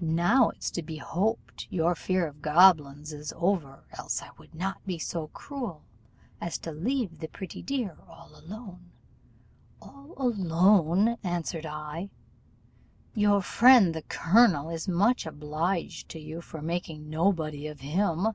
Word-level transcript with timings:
Now 0.00 0.48
it's 0.48 0.70
to 0.70 0.82
be 0.82 0.96
hoped 0.96 1.66
your 1.68 1.94
fear 1.94 2.26
of 2.26 2.40
goblins 2.40 3.12
is 3.12 3.30
over, 3.36 3.84
else 3.92 4.22
I 4.22 4.30
would 4.38 4.54
not 4.54 4.82
be 4.86 4.96
so 4.98 5.26
cruel 5.34 5.84
as 6.40 6.56
to 6.60 6.72
leave 6.72 7.18
the 7.18 7.28
pretty 7.28 7.60
dear 7.60 7.98
all 8.08 8.30
alone.' 8.34 8.90
'All 9.82 10.14
alone!' 10.16 11.18
answered 11.22 11.66
I: 11.66 12.08
'your 13.12 13.42
friend 13.42 13.94
the 13.94 14.00
colonel 14.00 14.70
is 14.70 14.88
much 14.88 15.26
obliged 15.26 16.08
to 16.12 16.18
you 16.18 16.40
for 16.40 16.62
making 16.62 17.10
nobody 17.10 17.66
of 17.66 17.80
him. 17.80 18.28